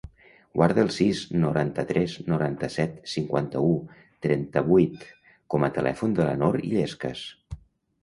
[0.59, 3.71] Guarda el sis, noranta-tres, noranta-set, cinquanta-u,
[4.29, 5.07] trenta-vuit
[5.55, 7.27] com a telèfon de la Nor Illescas.